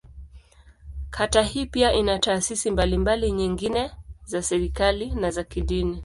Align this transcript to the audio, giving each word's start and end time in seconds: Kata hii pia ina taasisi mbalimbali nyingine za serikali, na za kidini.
Kata 1.09 1.41
hii 1.41 1.65
pia 1.65 1.93
ina 1.93 2.19
taasisi 2.19 2.71
mbalimbali 2.71 3.31
nyingine 3.31 3.91
za 4.25 4.41
serikali, 4.41 5.09
na 5.11 5.31
za 5.31 5.43
kidini. 5.43 5.99